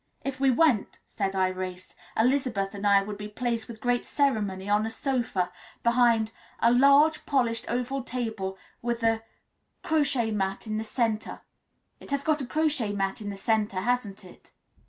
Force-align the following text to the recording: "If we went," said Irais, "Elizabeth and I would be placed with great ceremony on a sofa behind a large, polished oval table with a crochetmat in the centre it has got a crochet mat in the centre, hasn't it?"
"If 0.23 0.39
we 0.39 0.49
went," 0.49 0.97
said 1.05 1.33
Irais, 1.33 1.93
"Elizabeth 2.17 2.73
and 2.73 2.87
I 2.87 3.03
would 3.03 3.19
be 3.19 3.27
placed 3.27 3.67
with 3.67 3.79
great 3.79 4.03
ceremony 4.03 4.67
on 4.67 4.83
a 4.83 4.89
sofa 4.89 5.51
behind 5.83 6.31
a 6.59 6.71
large, 6.73 7.23
polished 7.27 7.65
oval 7.67 8.01
table 8.01 8.57
with 8.81 9.03
a 9.03 9.21
crochetmat 9.83 10.65
in 10.65 10.79
the 10.79 10.83
centre 10.83 11.41
it 11.99 12.09
has 12.09 12.23
got 12.23 12.41
a 12.41 12.47
crochet 12.47 12.93
mat 12.93 13.21
in 13.21 13.29
the 13.29 13.37
centre, 13.37 13.81
hasn't 13.81 14.25
it?" 14.25 14.49